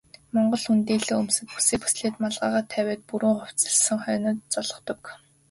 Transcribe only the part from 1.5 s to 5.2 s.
бүсээ бүслээд малгайгаа тавиад бүрэн хувцасласан хойноо золгодог.